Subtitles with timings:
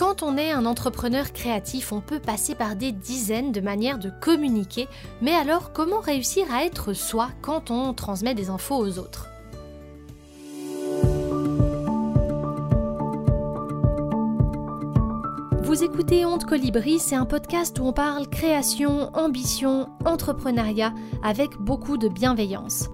[0.00, 4.08] Quand on est un entrepreneur créatif, on peut passer par des dizaines de manières de
[4.08, 4.88] communiquer,
[5.20, 9.28] mais alors comment réussir à être soi quand on transmet des infos aux autres?
[15.62, 21.98] Vous écoutez Honte Colibri, c'est un podcast où on parle création, ambition, entrepreneuriat avec beaucoup
[21.98, 22.88] de bienveillance.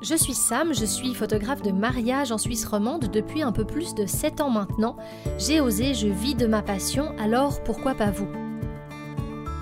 [0.00, 3.96] Je suis Sam, je suis photographe de mariage en Suisse romande depuis un peu plus
[3.96, 4.96] de 7 ans maintenant.
[5.38, 8.28] J'ai osé, je vis de ma passion, alors pourquoi pas vous?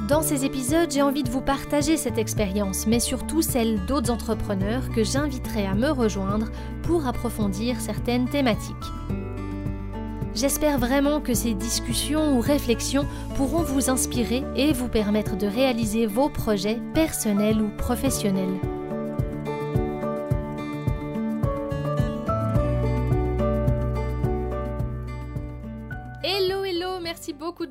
[0.09, 4.91] Dans ces épisodes, j'ai envie de vous partager cette expérience, mais surtout celle d'autres entrepreneurs
[4.91, 6.51] que j'inviterai à me rejoindre
[6.83, 8.77] pour approfondir certaines thématiques.
[10.35, 16.07] J'espère vraiment que ces discussions ou réflexions pourront vous inspirer et vous permettre de réaliser
[16.07, 18.61] vos projets personnels ou professionnels.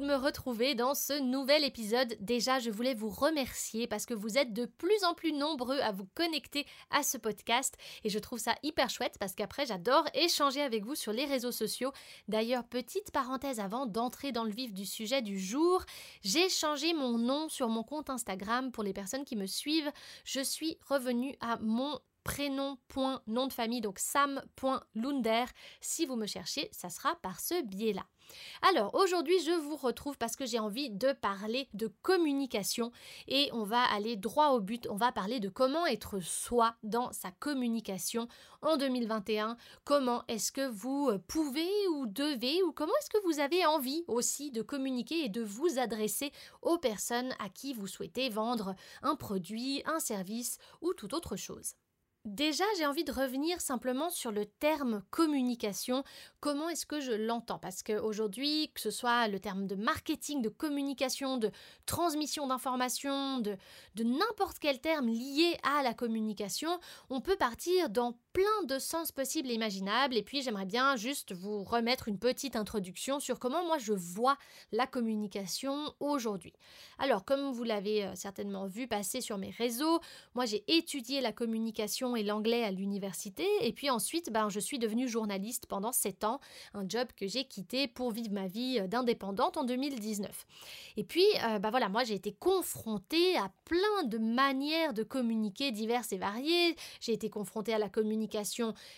[0.06, 2.16] Me retrouver dans ce nouvel épisode.
[2.20, 5.92] Déjà, je voulais vous remercier parce que vous êtes de plus en plus nombreux à
[5.92, 10.62] vous connecter à ce podcast et je trouve ça hyper chouette parce qu'après, j'adore échanger
[10.62, 11.92] avec vous sur les réseaux sociaux.
[12.28, 15.84] D'ailleurs, petite parenthèse avant d'entrer dans le vif du sujet du jour,
[16.22, 19.92] j'ai changé mon nom sur mon compte Instagram pour les personnes qui me suivent.
[20.24, 25.46] Je suis revenue à mon prénom, point, nom de famille, donc sam.lunder.
[25.82, 28.06] Si vous me cherchez, ça sera par ce biais-là.
[28.62, 32.92] Alors aujourd'hui je vous retrouve parce que j'ai envie de parler de communication
[33.28, 37.12] et on va aller droit au but, on va parler de comment être soi dans
[37.12, 38.28] sa communication
[38.62, 43.66] en 2021, comment est-ce que vous pouvez ou devez ou comment est-ce que vous avez
[43.66, 46.32] envie aussi de communiquer et de vous adresser
[46.62, 51.76] aux personnes à qui vous souhaitez vendre un produit, un service ou toute autre chose.
[52.26, 56.04] Déjà, j'ai envie de revenir simplement sur le terme communication.
[56.40, 57.60] Comment est-ce que je l'entends?
[57.60, 61.52] Parce qu'aujourd'hui, que ce soit le terme de marketing, de communication, de
[61.86, 63.56] transmission d'informations, de,
[63.94, 66.80] de n'importe quel terme lié à la communication,
[67.12, 70.18] on peut partir dans plein de sens possibles et imaginables.
[70.18, 74.38] Et puis, j'aimerais bien juste vous remettre une petite introduction sur comment moi je vois
[74.74, 76.52] la communication aujourd'hui.
[76.98, 80.02] Alors, comme vous l'avez euh, certainement vu passer sur mes réseaux,
[80.34, 83.46] moi j'ai étudié la communication et l'anglais à l'université.
[83.62, 86.42] Et puis ensuite, ben, je suis devenue journaliste pendant 7 ans,
[86.74, 90.46] un job que j'ai quitté pour vivre ma vie euh, d'indépendante en 2019.
[90.98, 95.72] Et puis, euh, ben voilà, moi j'ai été confrontée à plein de manières de communiquer
[95.72, 96.76] diverses et variées.
[97.00, 98.25] J'ai été confrontée à la communication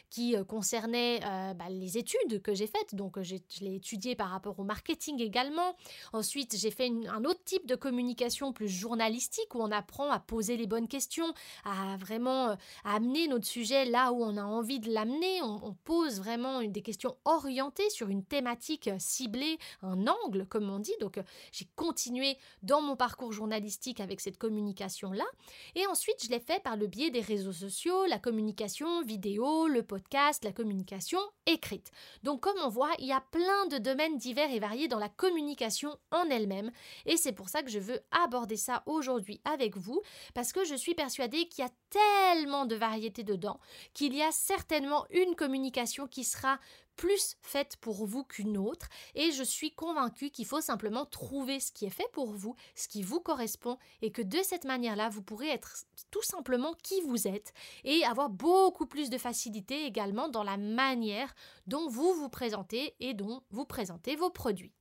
[0.09, 2.95] qui euh, concernait ben, les études que j'ai faites.
[2.95, 5.75] Donc, je l'ai étudié par rapport au marketing également.
[6.13, 10.57] Ensuite, j'ai fait un autre type de communication plus journalistique où on apprend à poser
[10.57, 11.33] les bonnes questions,
[11.63, 15.41] à vraiment à notre sujet là où on a envie de l'amener.
[15.41, 20.93] On, pose vraiment des questions orientées sur une thématique ciblée, un angle, comme on dit.
[20.99, 25.23] Donc, euh, j'ai continué dans mon parcours journalistique avec cette communication-là.
[25.75, 29.81] Et ensuite, je l'ai fait par le biais des réseaux sociaux, la communication vidéo, le
[29.81, 31.91] podcast, la communication écrite.
[32.23, 35.09] Donc, comme on voit, il y a plein de domaines divers et variés dans la
[35.09, 36.71] communication en elle-même.
[37.05, 40.01] Et c'est pour ça que je veux aborder ça aujourd'hui avec vous,
[40.33, 43.59] parce que je suis persuadée qu'il y a tellement de variétés dedans,
[43.93, 46.59] qu'il y a certainement une communication qui sera
[46.97, 51.71] plus faite pour vous qu'une autre et je suis convaincue qu'il faut simplement trouver ce
[51.71, 55.21] qui est fait pour vous, ce qui vous correspond et que de cette manière-là, vous
[55.21, 57.53] pourrez être tout simplement qui vous êtes
[57.83, 61.33] et avoir beaucoup plus de facilité également dans la manière
[61.67, 64.76] dont vous vous présentez et dont vous présentez vos produits.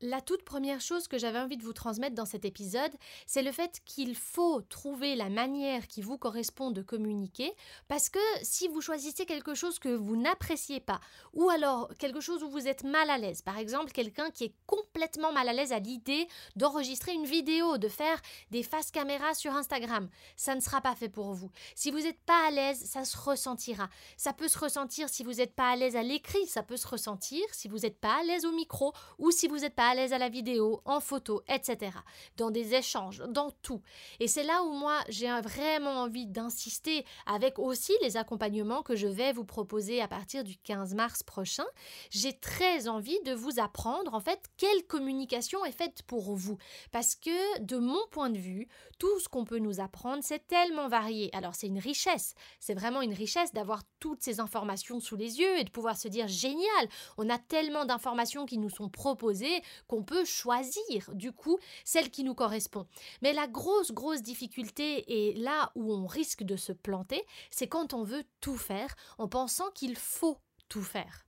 [0.00, 2.92] La toute première chose que j'avais envie de vous transmettre dans cet épisode,
[3.26, 7.52] c'est le fait qu'il faut trouver la manière qui vous correspond de communiquer,
[7.88, 11.00] parce que si vous choisissez quelque chose que vous n'appréciez pas,
[11.32, 14.54] ou alors quelque chose où vous êtes mal à l'aise, par exemple quelqu'un qui est
[14.66, 19.54] complètement mal à l'aise à l'idée d'enregistrer une vidéo, de faire des faces caméra sur
[19.54, 21.50] Instagram, ça ne sera pas fait pour vous.
[21.76, 23.88] Si vous n'êtes pas à l'aise, ça se ressentira.
[24.16, 26.88] Ça peut se ressentir si vous n'êtes pas à l'aise à l'écrit, ça peut se
[26.88, 29.94] ressentir si vous n'êtes pas à l'aise au micro, ou si vous n'êtes pas à
[29.94, 31.92] l'aise à la vidéo, en photo, etc.
[32.36, 33.82] Dans des échanges, dans tout.
[34.20, 39.06] Et c'est là où moi j'ai vraiment envie d'insister avec aussi les accompagnements que je
[39.06, 41.64] vais vous proposer à partir du 15 mars prochain.
[42.10, 46.58] J'ai très envie de vous apprendre en fait quelle communication est faite pour vous.
[46.92, 50.88] Parce que de mon point de vue, tout ce qu'on peut nous apprendre, c'est tellement
[50.88, 51.30] varié.
[51.34, 55.58] Alors c'est une richesse, c'est vraiment une richesse d'avoir toutes ces informations sous les yeux
[55.58, 60.02] et de pouvoir se dire génial, on a tellement d'informations qui nous sont proposées qu'on
[60.02, 62.86] peut choisir du coup celle qui nous correspond.
[63.22, 67.94] Mais la grosse, grosse difficulté et là où on risque de se planter, c'est quand
[67.94, 70.38] on veut tout faire en pensant qu'il faut
[70.68, 71.23] tout faire.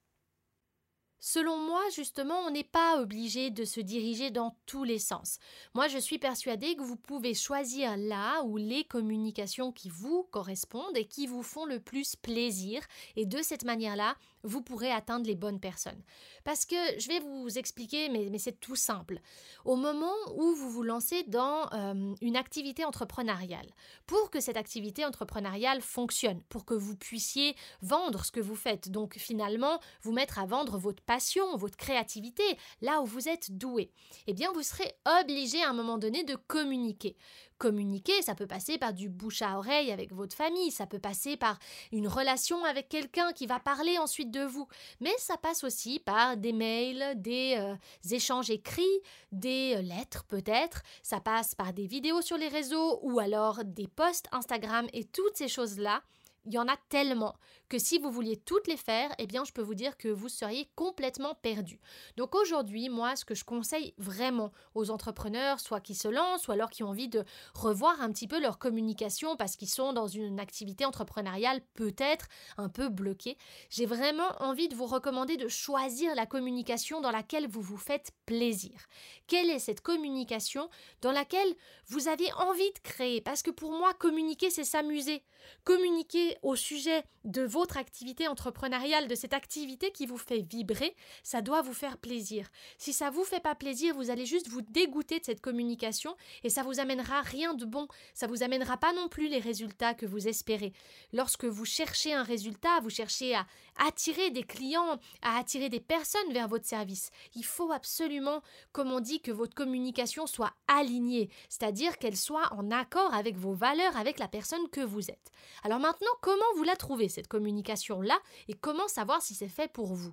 [1.28, 5.40] Selon moi, justement, on n'est pas obligé de se diriger dans tous les sens.
[5.75, 10.96] Moi, je suis persuadée que vous pouvez choisir là ou les communications qui vous correspondent
[10.96, 12.81] et qui vous font le plus plaisir,
[13.17, 14.14] et de cette manière-là,
[14.44, 16.00] vous pourrez atteindre les bonnes personnes.
[16.44, 19.19] Parce que je vais vous expliquer, mais, c'est tout simple.
[19.64, 23.67] Au moment où vous vous lancez dans euh, une activité entrepreneuriale,
[24.06, 28.93] pour que cette activité entrepreneuriale fonctionne, pour que vous puissiez vendre ce que vous faites,
[28.93, 31.15] donc finalement vous mettre à vendre votre passion,
[31.56, 32.42] votre créativité,
[32.80, 33.90] là où vous êtes doué,
[34.26, 37.16] eh bien vous serez obligé à un moment donné de communiquer.
[37.58, 41.38] Communiquer, ça peut passer par du bouche à oreille avec votre famille, ça peut passer
[41.38, 41.58] par
[41.90, 44.68] une relation avec quelqu'un qui va parler ensuite de vous,
[45.00, 47.74] mais ça passe aussi par des mails, des euh,
[48.10, 48.84] échanges écrits,
[49.32, 53.88] des euh, lettres peut-être, ça passe par des vidéos sur les réseaux ou alors des
[53.88, 56.02] posts Instagram et toutes ces choses-là.
[56.44, 57.34] Il y en a tellement
[57.68, 60.28] que si vous vouliez toutes les faire, eh bien je peux vous dire que vous
[60.28, 61.80] seriez complètement perdu.
[62.16, 66.54] Donc aujourd'hui, moi, ce que je conseille vraiment aux entrepreneurs, soit qui se lancent, soit
[66.54, 67.24] alors qui ont envie de
[67.54, 72.26] revoir un petit peu leur communication parce qu'ils sont dans une activité entrepreneuriale peut-être
[72.56, 73.36] un peu bloquée,
[73.70, 78.12] j'ai vraiment envie de vous recommander de choisir la communication dans laquelle vous vous faites
[78.26, 78.86] plaisir.
[79.26, 80.68] Quelle est cette communication
[81.02, 81.54] dans laquelle
[81.88, 83.20] vous avez envie de créer?
[83.20, 85.22] Parce que pour moi, communiquer, c'est s'amuser.
[85.64, 91.41] Communiquer au sujet de votre activité entrepreneuriale, de cette activité qui vous fait vibrer, ça
[91.41, 92.49] doit vous faire plaisir.
[92.76, 96.14] Si ça vous fait pas plaisir, vous allez juste vous dégoûter de cette communication
[96.44, 97.88] et ça vous amènera rien de bon.
[98.12, 100.75] Ça vous amènera pas non plus les résultats que vous espérez.
[101.14, 103.47] Lorsque vous cherchez un résultat, vous cherchez à
[103.79, 107.11] attirer des clients, à attirer des personnes vers votre service.
[107.35, 108.43] Il faut absolument,
[108.73, 113.55] comme on dit, que votre communication soit alignée, c'est-à-dire qu'elle soit en accord avec vos
[113.55, 115.31] valeurs, avec la personne que vous êtes.
[115.62, 119.94] Alors maintenant, comment vous la trouvez, cette communication-là, et comment savoir si c'est fait pour
[119.94, 120.12] vous?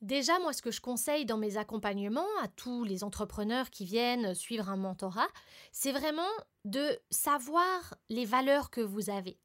[0.00, 4.34] Déjà, moi, ce que je conseille dans mes accompagnements à tous les entrepreneurs qui viennent
[4.34, 5.28] suivre un mentorat,
[5.72, 6.30] c'est vraiment
[6.64, 9.38] de savoir les valeurs que vous avez.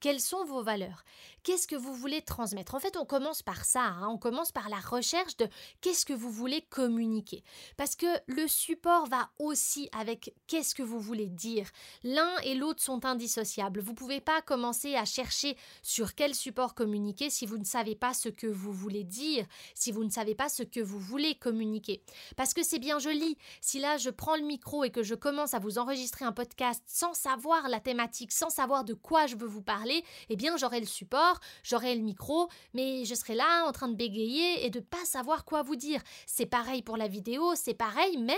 [0.00, 1.04] Quelles sont vos valeurs?
[1.42, 2.74] Qu'est-ce que vous voulez transmettre?
[2.74, 4.08] En fait, on commence par ça, hein.
[4.08, 5.48] on commence par la recherche de
[5.80, 7.42] qu'est-ce que vous voulez communiquer.
[7.76, 11.68] Parce que le support va aussi avec qu'est-ce que vous voulez dire.
[12.02, 13.80] L'un et l'autre sont indissociables.
[13.80, 17.94] Vous ne pouvez pas commencer à chercher sur quel support communiquer si vous ne savez
[17.94, 21.34] pas ce que vous voulez dire, si vous ne savez pas ce que vous voulez
[21.34, 22.02] communiquer.
[22.36, 25.54] Parce que c'est bien joli, si là je prends le micro et que je commence
[25.54, 29.46] à vous enregistrer un podcast sans savoir la thématique, sans savoir de quoi je veux
[29.46, 29.89] vous parler,
[30.28, 33.94] eh bien j'aurai le support j'aurai le micro, mais je serai là en train de
[33.94, 36.00] bégayer et de pas savoir quoi vous dire.
[36.26, 38.36] C'est pareil pour la vidéo, c'est pareil même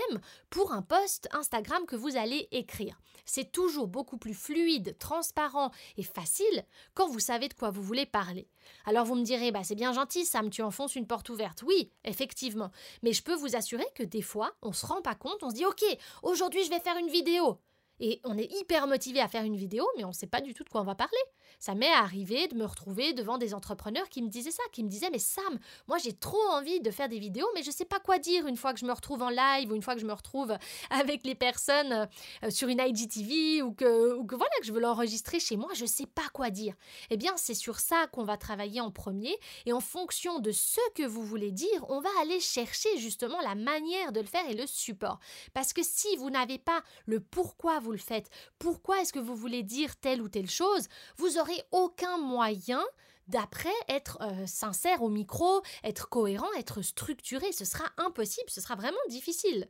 [0.49, 2.99] pour un post Instagram que vous allez écrire.
[3.25, 8.05] C'est toujours beaucoup plus fluide, transparent et facile quand vous savez de quoi vous voulez
[8.05, 8.47] parler.
[8.85, 11.63] Alors vous me direz, bah c'est bien gentil Sam, tu enfonces une porte ouverte.
[11.65, 12.71] Oui, effectivement.
[13.01, 15.55] Mais je peux vous assurer que des fois, on se rend pas compte, on se
[15.55, 15.83] dit, ok,
[16.21, 17.59] aujourd'hui je vais faire une vidéo.
[18.05, 20.53] Et on est hyper motivé à faire une vidéo, mais on ne sait pas du
[20.53, 21.13] tout de quoi on va parler.
[21.57, 24.89] Ça m'est arrivé de me retrouver devant des entrepreneurs qui me disaient ça, qui me
[24.89, 25.57] disaient Mais Sam,
[25.87, 28.45] moi j'ai trop envie de faire des vidéos, mais je ne sais pas quoi dire
[28.45, 30.53] une fois que je me retrouve en live ou une fois que je me retrouve
[30.89, 32.09] avec les personnes
[32.43, 35.69] euh, sur une IGTV ou que, ou que voilà, que je veux l'enregistrer chez moi,
[35.73, 36.73] je ne sais pas quoi dire.
[37.09, 40.81] Eh bien, c'est sur ça qu'on va travailler en premier et en fonction de ce
[40.93, 44.55] que vous voulez dire, on va aller chercher justement la manière de le faire et
[44.55, 45.19] le support.
[45.53, 49.35] Parce que si vous n'avez pas le pourquoi vous le faites, pourquoi est-ce que vous
[49.35, 52.83] voulez dire telle ou telle chose, vous aurez aucun moyen
[53.27, 57.51] d'après être euh, sincère au micro, être cohérent, être structuré.
[57.51, 59.69] Ce sera impossible, ce sera vraiment difficile.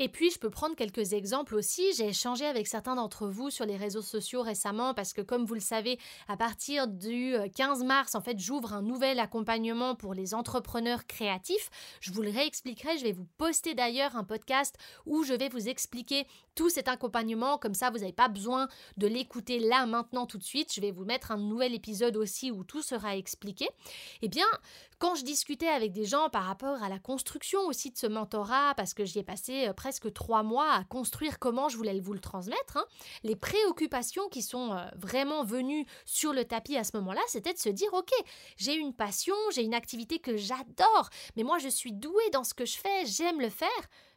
[0.00, 1.92] Et puis, je peux prendre quelques exemples aussi.
[1.94, 5.54] J'ai échangé avec certains d'entre vous sur les réseaux sociaux récemment parce que, comme vous
[5.54, 10.14] le savez, à partir du 15 euh, mars, en fait, j'ouvre un nouvel accompagnement pour
[10.14, 11.70] les entrepreneurs créatifs.
[12.00, 12.98] Je vous le réexpliquerai.
[12.98, 17.58] Je vais vous poster d'ailleurs un podcast où je vais vous expliquer tout cet accompagnement.
[17.58, 20.72] Comme ça, vous n'avez pas besoin de l'écouter là, maintenant, tout de suite.
[20.72, 23.68] Je vais vous mettre un nouvel épisode aussi où tout sera expliqué.
[24.22, 24.46] Eh bien,
[24.98, 28.74] quand je discutais avec des gens par rapport à la construction aussi de ce mentorat,
[28.76, 32.12] parce que j'y ai passé euh, presque trois mois à construire comment je voulais vous
[32.12, 32.84] le transmettre, hein,
[33.22, 37.58] les préoccupations qui sont euh, vraiment venues sur le tapis à ce moment-là, c'était de
[37.58, 38.10] se dire, ok,
[38.58, 42.52] j'ai une passion, j'ai une activité que j'adore, mais moi je suis douée dans ce
[42.52, 43.68] que je fais, j'aime le faire,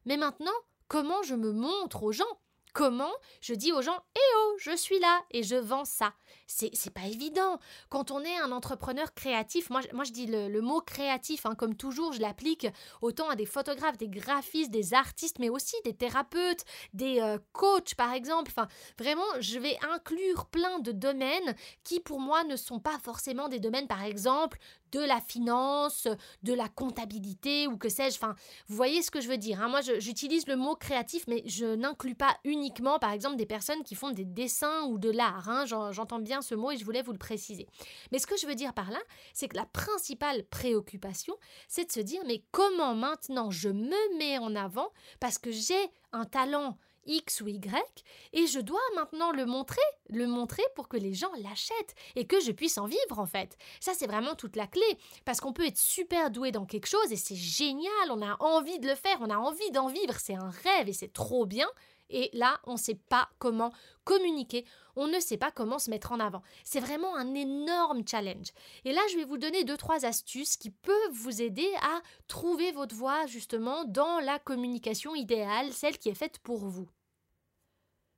[0.03, 0.51] mais maintenant,
[0.89, 2.25] comment je me montre aux gens?
[2.73, 3.11] Comment
[3.41, 6.13] je dis aux gens Eh oh, je suis là et je vends ça
[6.47, 7.59] C'est pas évident.
[7.89, 12.13] Quand on est un entrepreneur créatif, moi, je dis le, mot créatif, hein, comme toujours,
[12.13, 12.67] je l'applique
[13.01, 16.63] autant à des photographes, des graphistes, des artistes, mais aussi des thérapeutes,
[16.93, 18.51] des euh, coachs par exemple.
[18.97, 23.59] Vraiment, je vais inclure plein de domaines qui pour moi ne sont pas forcément des
[23.59, 24.57] domaines, par exemple,
[24.91, 26.07] de la finance,
[26.43, 28.15] de la comptabilité ou que sais-je.
[28.15, 28.35] Enfin,
[28.67, 29.61] vous voyez ce que je veux dire.
[29.61, 29.69] Hein.
[29.69, 33.95] Moi, j'utilise le mot créatif, mais je n'inclus pas uniquement, par exemple, des personnes qui
[33.95, 35.49] font des dessins ou de l'art.
[35.49, 35.65] Hein.
[35.65, 37.67] J'entends bien ce mot et je voulais vous le préciser.
[38.11, 38.99] Mais ce que je veux dire par là,
[39.33, 41.35] c'est que la principale préoccupation,
[41.67, 45.91] c'est de se dire, mais comment maintenant je me mets en avant parce que j'ai
[46.11, 48.03] un talent X ou Y,
[48.33, 52.39] et je dois maintenant le montrer, le montrer pour que les gens l'achètent et que
[52.39, 53.57] je puisse en vivre en fait.
[53.79, 57.11] Ça c'est vraiment toute la clé, parce qu'on peut être super doué dans quelque chose
[57.11, 60.35] et c'est génial, on a envie de le faire, on a envie d'en vivre, c'est
[60.35, 61.67] un rêve et c'est trop bien,
[62.11, 63.71] et là, on ne sait pas comment
[64.03, 64.65] communiquer,
[64.95, 66.41] on ne sait pas comment se mettre en avant.
[66.63, 68.51] C'est vraiment un énorme challenge.
[68.85, 72.71] Et là, je vais vous donner deux, trois astuces qui peuvent vous aider à trouver
[72.71, 76.87] votre voie justement dans la communication idéale, celle qui est faite pour vous.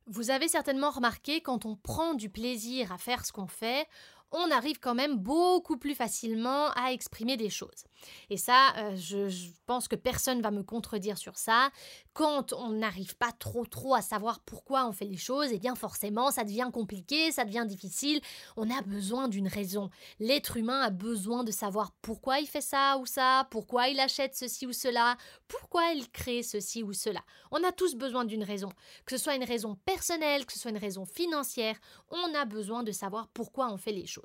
[0.06, 3.88] Vous avez certainement remarqué quand on prend du plaisir à faire ce qu'on fait,
[4.34, 7.86] on arrive quand même beaucoup plus facilement à exprimer des choses.
[8.30, 11.70] Et ça, euh, je, pense que personne va me contredire sur ça
[12.12, 15.74] quand on n'arrive pas trop trop à savoir pourquoi on fait les choses, eh bien
[15.74, 18.20] forcément ça devient compliqué, ça devient difficile,
[18.58, 19.90] on a besoin d'une raison.
[20.20, 24.36] L'être humain a besoin de savoir pourquoi il fait ça ou ça, pourquoi il achète
[24.36, 25.16] ceci ou cela,
[25.48, 27.22] pourquoi il crée ceci ou cela.
[27.52, 28.70] On a tous besoin d'une raison,
[29.06, 32.84] que ce soit une raison personnelle, que ce soit une raison financière, on a besoin
[32.84, 34.23] de savoir pourquoi on fait les choses.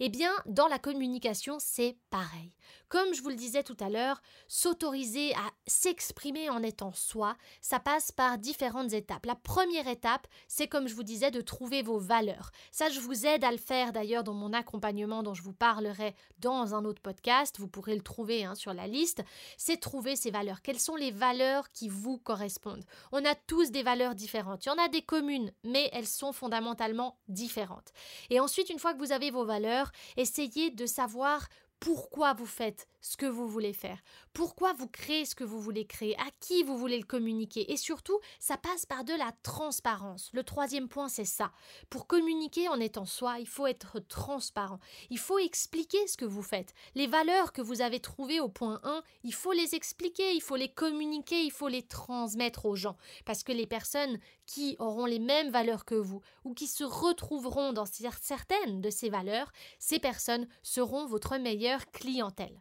[0.00, 2.52] Eh bien, dans la communication, c'est pareil.
[2.88, 7.80] Comme je vous le disais tout à l'heure, s'autoriser à s'exprimer en étant soi, ça
[7.80, 9.26] passe par différentes étapes.
[9.26, 12.50] La première étape, c'est comme je vous disais, de trouver vos valeurs.
[12.70, 16.14] Ça, je vous aide à le faire d'ailleurs dans mon accompagnement dont je vous parlerai
[16.38, 17.58] dans un autre podcast.
[17.58, 19.22] Vous pourrez le trouver hein, sur la liste.
[19.56, 20.62] C'est trouver ces valeurs.
[20.62, 22.84] Quelles sont les valeurs qui vous correspondent?
[23.12, 24.64] On a tous des valeurs différentes.
[24.64, 27.92] Il y en a des communes, mais elles sont fondamentalement différentes.
[28.30, 31.48] Et ensuite, une fois que vous avez vos valeurs, essayez de savoir
[31.80, 34.02] pourquoi vous faites ce que vous voulez faire,
[34.32, 37.70] pourquoi vous créez ce que vous voulez créer, à qui vous voulez le communiquer?
[37.70, 40.30] Et surtout, ça passe par de la transparence.
[40.32, 41.52] Le troisième point, c'est ça.
[41.88, 44.80] Pour communiquer en étant soi, il faut être transparent.
[45.10, 46.74] Il faut expliquer ce que vous faites.
[46.94, 50.56] Les valeurs que vous avez trouvées au point 1, il faut les expliquer, il faut
[50.56, 52.96] les communiquer, il faut les transmettre aux gens.
[53.24, 57.72] Parce que les personnes qui auront les mêmes valeurs que vous ou qui se retrouveront
[57.72, 62.60] dans certaines de ces valeurs, ces personnes seront votre meilleure clientèle.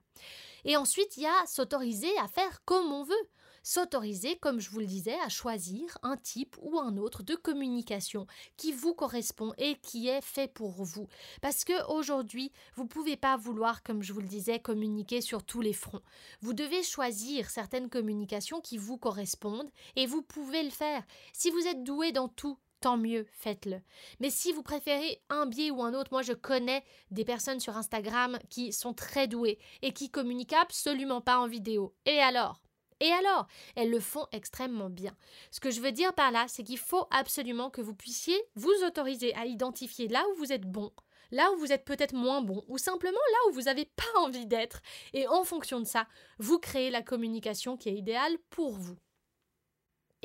[0.66, 3.30] Et ensuite, il y a s'autoriser à faire comme on veut.
[3.68, 8.28] S'autoriser, comme je vous le disais, à choisir un type ou un autre de communication
[8.58, 11.08] qui vous correspond et qui est fait pour vous.
[11.42, 15.44] Parce que aujourd'hui, vous ne pouvez pas vouloir, comme je vous le disais, communiquer sur
[15.44, 16.04] tous les fronts.
[16.42, 21.04] Vous devez choisir certaines communications qui vous correspondent et vous pouvez le faire.
[21.34, 23.82] Si vous êtes doué dans tout, tant mieux, faites-le.
[24.20, 27.76] Mais si vous préférez un biais ou un autre, moi je connais des personnes sur
[27.78, 31.96] Instagram qui sont très douées et qui communiquent absolument pas en vidéo.
[32.06, 32.65] Et alors?
[33.00, 35.16] Et alors, elles le font extrêmement bien.
[35.52, 38.74] Ce que je veux dire par là, c'est qu'il faut absolument que vous puissiez vous
[38.86, 40.92] autoriser à identifier là où vous êtes bon,
[41.32, 44.46] là où vous êtes peut-être moins bon, ou simplement là où vous n'avez pas envie
[44.46, 44.82] d'être.
[45.14, 46.08] Et en fonction de ça,
[46.40, 48.98] vous créez la communication qui est idéale pour vous.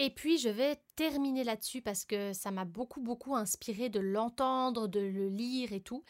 [0.02, 4.88] Et puis je vais terminer là-dessus parce que ça m'a beaucoup beaucoup inspiré de l'entendre,
[4.88, 6.04] de le lire et tout.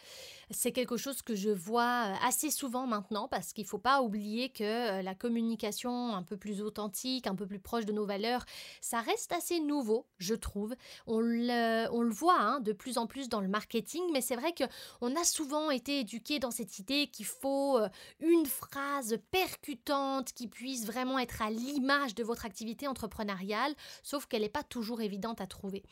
[0.51, 4.03] C'est quelque chose que je vois euh, assez souvent maintenant parce qu'il ne faut pas
[4.03, 8.05] oublier que euh, la communication un peu plus authentique, un peu plus proche de nos
[8.05, 8.45] valeurs,
[8.81, 10.75] ça reste assez nouveau, je trouve.
[11.07, 15.17] On le, voit hein, de plus en plus dans le marketing, mais c'est vrai qu'on
[15.17, 20.85] a souvent été éduqué dans cette idée qu'il faut euh, une phrase percutante qui puisse
[20.85, 25.47] vraiment être à l'image de votre activité entrepreneuriale, sauf qu'elle n'est pas toujours évidente à
[25.47, 25.83] trouver.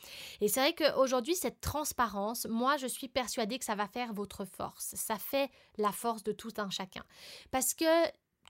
[0.41, 4.45] Et c'est vrai qu'aujourd'hui, cette transparence, moi, je suis persuadée que ça va faire votre
[4.45, 4.95] force.
[4.95, 7.05] Ça fait la force de tout un chacun.
[7.51, 7.85] Parce que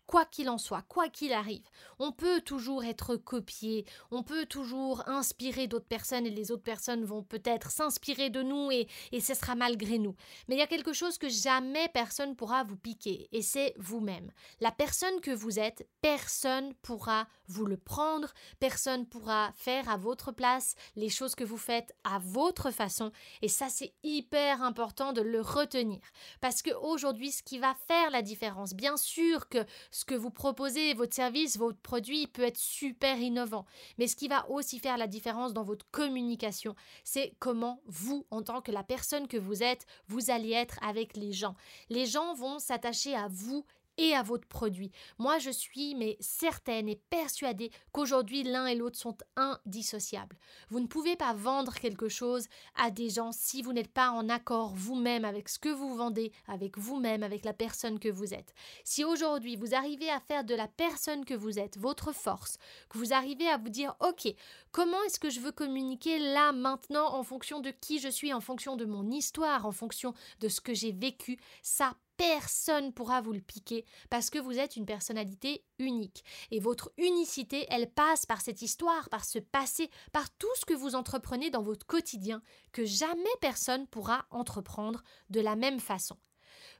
[0.09, 1.69] quoi qu'il en soit, quoi qu'il arrive.
[2.01, 7.05] On peut toujours être copié, on peut toujours inspirer d'autres personnes et les autres personnes
[7.05, 10.17] vont peut-être s'inspirer de nous et, et ce sera malgré nous.
[10.49, 14.33] Mais il y a quelque chose que jamais personne pourra vous piquer et c'est vous-même.
[14.61, 20.33] La personne que vous êtes, personne pourra vous le prendre, personne pourra faire à votre
[20.33, 23.11] place les choses que vous faites à votre façon
[23.43, 26.01] et ça c'est hyper important de le retenir
[26.41, 30.31] parce que aujourd'hui ce qui va faire la différence, bien sûr que ce que vous
[30.31, 33.67] proposez, votre service, votre produit peut être super innovant.
[33.99, 36.75] Mais ce qui va aussi faire la différence dans votre communication,
[37.05, 41.17] c'est comment vous, en tant que la personne que vous êtes, vous allez être avec
[41.17, 41.55] les gens.
[41.89, 43.65] Les gens vont s'attacher à vous
[43.99, 44.91] et à votre produit.
[45.19, 50.37] Moi, je suis mais certaine et persuadée qu'aujourd'hui l'un et l'autre sont indissociables.
[50.71, 54.29] Vous ne pouvez pas vendre quelque chose à des gens si vous n'êtes pas en
[54.29, 58.55] accord vous-même avec ce que vous vendez, avec vous-même, avec la personne que vous êtes.
[58.85, 62.99] Si aujourd'hui vous arrivez à faire de la personne que vous êtes votre force, que
[62.99, 64.33] vous arrivez à vous dire OK,
[64.73, 68.41] comment est-ce que je veux communiquer là maintenant en fonction de qui je suis, en
[68.41, 73.33] fonction de mon histoire, en fonction de ce que j'ai vécu, ça personne pourra vous
[73.33, 76.25] le piquer parce que vous êtes une personnalité unique.
[76.51, 80.75] Et votre unicité, elle passe par cette histoire, par ce passé, par tout ce que
[80.75, 86.19] vous entreprenez dans votre quotidien que jamais personne pourra entreprendre de la même façon.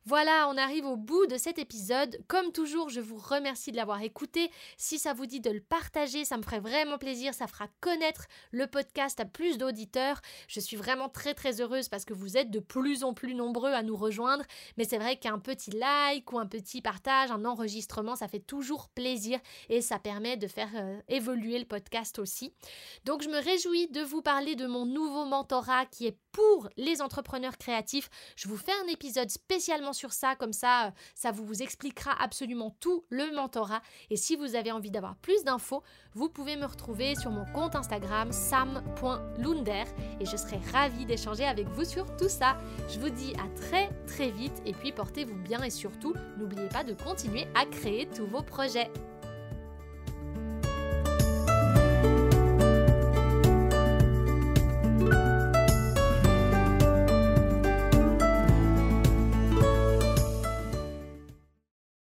[0.05, 2.19] Voilà, on arrive au bout de cet épisode.
[2.29, 4.51] Comme toujours, je vous remercie de l'avoir écouté.
[4.77, 7.35] Si ça vous dit de le partager, ça me ferait vraiment plaisir.
[7.35, 10.21] Ça fera connaître le podcast à plus d'auditeurs.
[10.47, 13.73] Je suis vraiment très très heureuse parce que vous êtes de plus en plus nombreux
[13.73, 14.45] à nous rejoindre.
[14.77, 18.89] Mais c'est vrai qu'un petit like ou un petit partage, un enregistrement, ça fait toujours
[18.89, 19.39] plaisir
[19.69, 22.53] et ça permet de faire euh, évoluer le podcast aussi.
[23.05, 27.03] Donc je me réjouis de vous parler de mon nouveau mentorat qui est pour les
[27.03, 28.11] entrepreneurs créatifs.
[28.37, 32.75] Je vous fais un épisode spécialement sur ça, comme ça, euh, ça vous expliquera absolument
[32.81, 33.83] tout le mentorat.
[34.11, 35.83] Et si vous avez envie d'avoir plus d'infos,
[36.15, 39.85] vous pouvez me retrouver sur mon compte Instagram sam.lunder
[40.21, 42.57] et je serai ravie d'échanger avec vous sur tout ça.
[42.89, 46.85] Je vous dis à très très vite et puis portez-vous bien et surtout n'oubliez pas
[46.85, 48.91] de continuer à créer tous vos projets.